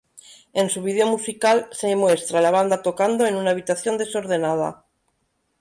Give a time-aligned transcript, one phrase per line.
[0.53, 4.87] En su video musical, se muestra a la banda tocando en una habitación desordenada.